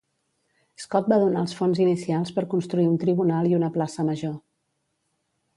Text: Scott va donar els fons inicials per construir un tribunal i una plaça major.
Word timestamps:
Scott 0.83 1.11
va 1.13 1.19
donar 1.23 1.43
els 1.47 1.53
fons 1.59 1.83
inicials 1.85 2.33
per 2.39 2.47
construir 2.55 2.89
un 2.95 2.97
tribunal 3.07 3.53
i 3.53 3.57
una 3.61 3.73
plaça 3.77 4.11
major. 4.13 4.37